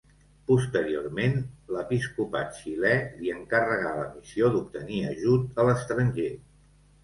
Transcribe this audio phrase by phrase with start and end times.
[0.51, 1.35] Posteriorment,
[1.75, 6.31] l'episcopat xilè li encarregà la missió d'obtenir ajut a l'estranger.